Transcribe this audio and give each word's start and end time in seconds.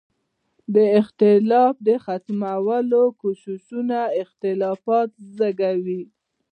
د 0.75 0.77
اختلاف 0.99 1.73
د 1.87 1.89
ختمولو 2.05 3.01
کوششونه 3.21 3.97
اختلافات 4.21 5.09
زېږوي. 5.35 6.01